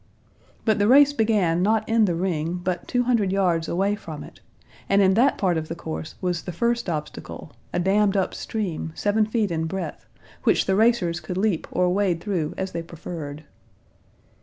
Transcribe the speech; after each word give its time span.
But 0.65 0.79
the 0.79 0.87
race 0.87 1.13
began 1.13 1.61
not 1.61 1.87
in 1.87 2.05
the 2.05 2.15
ring, 2.15 2.55
but 2.55 2.87
two 2.87 3.03
hundred 3.03 3.31
yards 3.31 3.67
away 3.67 3.93
from 3.93 4.23
it, 4.23 4.39
and 4.89 4.99
in 4.99 5.13
that 5.13 5.37
part 5.37 5.57
of 5.59 5.67
the 5.67 5.75
course 5.75 6.15
was 6.21 6.41
the 6.41 6.51
first 6.51 6.89
obstacle, 6.89 7.51
a 7.71 7.77
dammed 7.77 8.17
up 8.17 8.33
stream, 8.33 8.93
seven 8.95 9.27
feet 9.27 9.51
in 9.51 9.65
breadth, 9.65 10.07
which 10.41 10.65
the 10.65 10.75
racers 10.75 11.19
could 11.19 11.37
leap 11.37 11.67
or 11.69 11.87
wade 11.93 12.19
through 12.19 12.55
as 12.57 12.71
they 12.71 12.81
preferred. 12.81 13.43